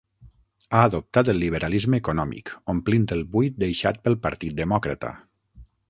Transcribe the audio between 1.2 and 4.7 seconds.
el liberalisme econòmic, omplint el buit deixat pel Partit